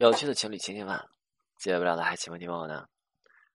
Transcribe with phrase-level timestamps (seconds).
[0.00, 0.98] 有趣的情侣情景版，
[1.58, 2.84] 解不了的爱情问题问我呢。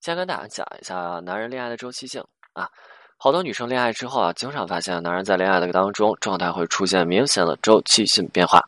[0.00, 2.24] 先跟大家讲一下男人恋爱的周期性
[2.54, 2.66] 啊，
[3.18, 8.66] 好多女生恋爱之后啊，经常发现男人在恋爱的当中状态会出现明显的周期性变化。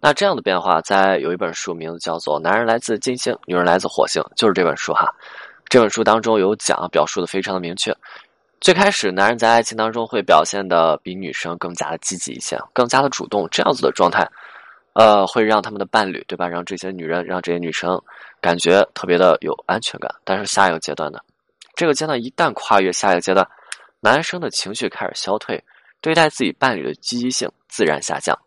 [0.00, 5.08] 那这样的变化，在有一本书名字叫做《男人来自金星，女人来自火星》，就是这本书哈。
[5.68, 7.96] 这本书当中有讲，表述的非常的明确。
[8.60, 14.28] 最开始，男人在爱情当中会表现的比女生更加的积极一些，更加的主动，这样子的状态。
[14.94, 16.48] 呃，会让他们的伴侣，对吧？
[16.48, 18.00] 让这些女人，让这些女生
[18.40, 20.12] 感觉特别的有安全感。
[20.24, 21.18] 但是下一个阶段呢？
[21.74, 23.46] 这个阶段一旦跨越下一个阶段，
[24.00, 25.62] 男生的情绪开始消退，
[26.00, 28.38] 对待自己伴侣的积极性自然下降。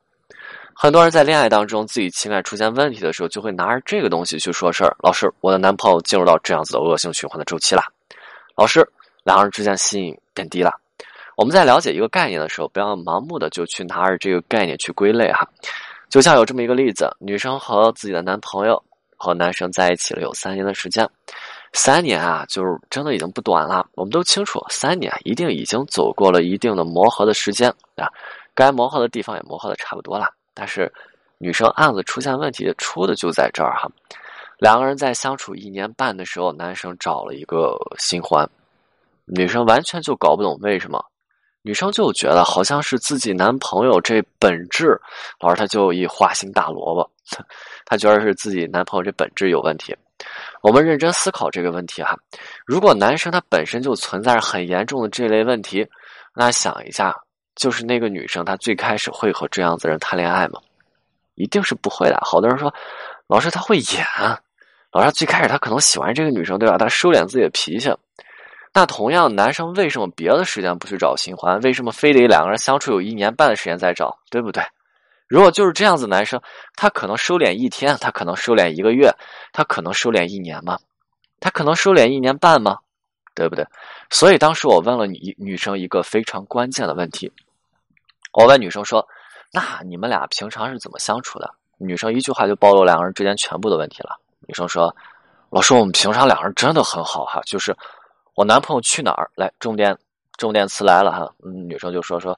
[0.74, 4.96] 很多人在恋爱当中，自己情感出现问题的时候，就会拿着这个东西去说事儿。
[5.04, 7.82] 老师，我的男朋友进入到这样子的恶性循环的周期了。
[8.56, 8.88] 老师，
[9.24, 10.72] 两人之间吸引变低了。
[11.36, 15.46] 我们在了解一个概念的时候，不要盲目的就去拿着这个概念去归类哈。
[16.10, 18.82] 就像有这么一个例子，女生和自己的男朋友
[19.18, 21.08] 和男生在一起了有三年的时间，
[21.74, 23.86] 三年啊，就是真的已经不短了。
[23.94, 28.10] 我们都清楚，三年一定已经走过了一定的磨合的时间啊，
[28.56, 30.30] 该磨合的地方也磨合的差不多了。
[30.54, 30.92] 但是，
[31.38, 33.90] 女生案子出现问题出的就在这儿哈。
[34.60, 38.50] 两个人在相处一年半的时候，男生找了一个新欢，
[39.26, 41.04] 女生完全就搞不懂为什么。
[41.68, 44.98] 女生就觉得好像是自己男朋友这本质，
[45.42, 47.12] 老师他就一花心大萝卜，
[47.84, 49.94] 他觉得是自己男朋友这本质有问题。
[50.62, 52.18] 我们认真思考这个问题哈，
[52.66, 55.86] 如果男生他本身就存在着很严重的这类问题，
[56.34, 57.14] 那想一下，
[57.54, 60.62] 就是那个女生她最开始会和这样子人谈恋爱吗？
[61.36, 62.18] 一定是不会的。
[62.22, 62.74] 好多人说，
[63.28, 64.06] 老师他会演，
[64.94, 66.78] 老师最开始他可能喜欢这个女生对吧？
[66.78, 67.94] 他收敛自己的脾气。
[68.78, 71.60] 那同样，男生为什么别的时间不去找新欢？
[71.62, 74.16] 为什么非得两个人相处有一年半的时间再找？
[74.30, 74.64] 对不对？
[75.26, 76.40] 如果就是这样子，男生
[76.76, 79.12] 他可能收敛一天，他可能收敛一个月，
[79.52, 80.78] 他可能收敛一年吗？
[81.40, 82.78] 他可能收敛一年半吗？
[83.34, 83.66] 对不对？
[84.12, 87.34] 所以当时我问了女女生一个非常关键的问题，
[88.32, 89.04] 我问女生说
[89.52, 91.52] ：“那你们俩平常是怎么相处的？”
[91.82, 94.20] 女生一句话就暴露两个人之间全部的问题了。
[94.48, 94.96] 女生说
[95.50, 97.76] ：“老师，我们平常两个人真的很好哈，就是。”
[98.38, 99.32] 我男朋友去哪儿？
[99.34, 99.98] 来，重点
[100.38, 101.28] 重点词来了哈。
[101.44, 102.38] 嗯，女生就说说，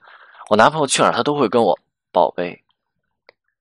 [0.50, 1.78] 我男朋友去哪儿，他都会跟我
[2.10, 2.58] 报备。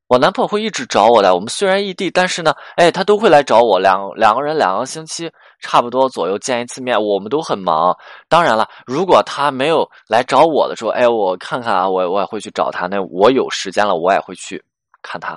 [0.07, 1.35] 我男朋友会一直找我的。
[1.35, 3.77] 我们虽然异地，但是呢，哎，他都会来找我。
[3.81, 5.29] 两两个人两个星期
[5.59, 6.97] 差不多左右见一次面。
[7.03, 7.93] 我们都很忙。
[8.29, 12.87] 当然了，如果他没有来找我的时候，哎，我看看啊，我我也会去找他。
[12.87, 14.65] 那我有时间了，我也会去
[15.03, 15.37] 看他。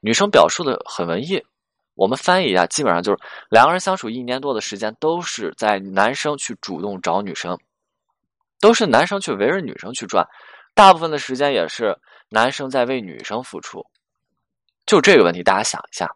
[0.00, 1.38] 女生表述的很文艺。
[1.98, 3.18] 我们翻译一下，基本上就是
[3.50, 7.58] 两个人相处一年多的时间，都是在男生去主动找女生，
[8.60, 10.24] 都是男生去围着女生去转，
[10.76, 11.98] 大部分的时间也是
[12.28, 13.84] 男生在为女生付出。
[14.86, 16.08] 就这个问题，大家想一下，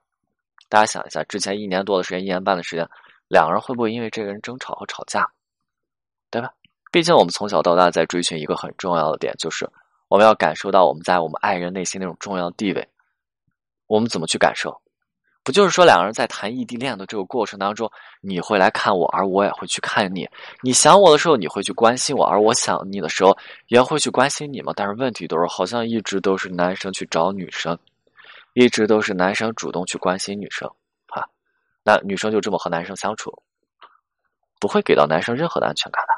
[0.69, 2.89] 大家想一下，之前一年多的时间，一年半的时间，
[3.27, 5.29] 两个人会不会因为这个人争吵和吵架，
[6.31, 6.49] 对吧？
[6.93, 9.69] 毕竟我们从小到大在追寻一个很重要的点，就是
[10.07, 12.89] 我们要感受到我们在我们爱人内心那种重要地位。
[13.89, 14.81] 我们怎么去感受？
[15.45, 20.29] 不就是说，两个人在谈异地恋的这个过程当中，你会来看我，而我也会去看你。
[20.61, 23.37] 你想我的时候，你会去关心我，而我想你的时候，
[23.67, 24.73] 也会去关心你吗？
[24.77, 27.77] 但是问题都是，好像一直都是男生去找女生，
[28.53, 30.71] 一直都是男生主动去关心女生
[31.09, 31.25] 啊。
[31.83, 33.37] 那女生就这么和男生相处，
[34.61, 36.15] 不会给到男生任何的安全感的。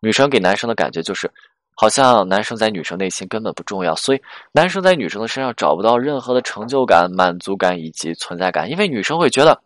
[0.00, 1.30] 女生给男生的感觉就是。
[1.80, 4.20] 好像男生在女生内心根本不重要，所以
[4.52, 9.58] 男生在女生的身上找不到任何的成就感、满足感以及存在感，因为女生会觉得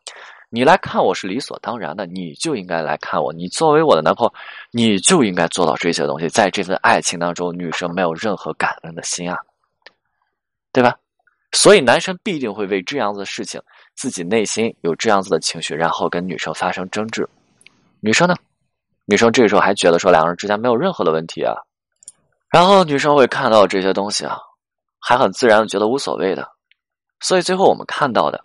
[0.48, 4.32] 你来看我是理所当然的，你就应该来看我，你作为我的男朋友，
[4.70, 6.28] 你就应该做到这些东西。
[6.28, 9.36] 在这份爱情当中，女生没有任何感恩的心啊，
[10.72, 10.96] 对吧？
[11.50, 13.60] 所以男生必定会为这样子的事情，
[13.96, 17.28] 自己内心有这样子的情绪，然后跟女生发生争执。
[17.98, 18.36] 女生呢？
[19.04, 21.56] 女生这个时候还觉得说两个人之间没有任何的问题啊。
[22.54, 24.38] 然后女生会看到这些东西啊，
[25.00, 26.48] 还很自然的觉得无所谓的，
[27.18, 28.44] 所以最后我们看到的，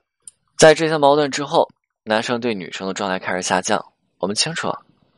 [0.57, 1.69] 在这些矛盾之后，
[2.05, 3.79] 男生对女生的状态开始下降。
[4.17, 4.67] 我们清楚，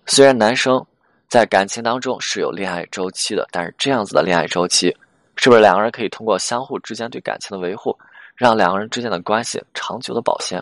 [0.07, 0.85] 虽然男生
[1.29, 4.93] 在感情当中是有恋爱周期的，但是这样子的恋爱周期，
[5.37, 7.97] 是不是两个人可以通过相互之间对感情的维护，
[8.35, 10.61] 让两个人之间的关系长久的保鲜？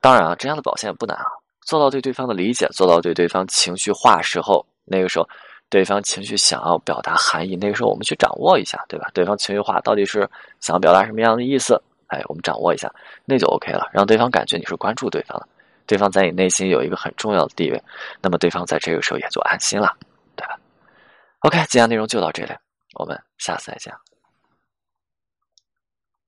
[0.00, 1.24] 当然啊，这样的保鲜也不难啊，
[1.66, 5.28] 做到对对方的理解，做到对对方情绪化时候，那个时候。
[5.70, 9.10] 对方情绪想要表达含义，那个时候我们去掌握一下，对吧？
[9.12, 10.28] 对方情绪化到底是
[10.60, 11.80] 想要表达什么样的意思？
[12.06, 12.90] 哎，我们掌握一下，
[13.26, 13.86] 那就 OK 了。
[13.92, 15.46] 让对方感觉你是关注对方的，
[15.86, 17.82] 对方在你内心有一个很重要的地位，
[18.22, 19.94] 那么对方在这个时候也就安心了，
[20.34, 20.58] 对吧
[21.40, 22.52] ？OK，今天内容就到这里，
[22.94, 23.92] 我们下次再见。